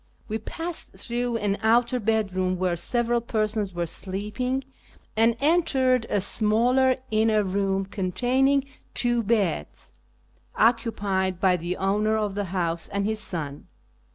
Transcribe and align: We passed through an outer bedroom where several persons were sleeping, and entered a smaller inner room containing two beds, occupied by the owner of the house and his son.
We 0.27 0.39
passed 0.39 0.93
through 0.93 1.37
an 1.37 1.59
outer 1.61 1.99
bedroom 1.99 2.57
where 2.57 2.75
several 2.75 3.21
persons 3.21 3.71
were 3.71 3.85
sleeping, 3.85 4.63
and 5.15 5.37
entered 5.39 6.07
a 6.09 6.21
smaller 6.21 6.95
inner 7.11 7.43
room 7.43 7.85
containing 7.85 8.65
two 8.95 9.21
beds, 9.21 9.93
occupied 10.55 11.39
by 11.39 11.55
the 11.55 11.77
owner 11.77 12.17
of 12.17 12.33
the 12.33 12.45
house 12.45 12.87
and 12.87 13.05
his 13.05 13.19
son. 13.19 13.67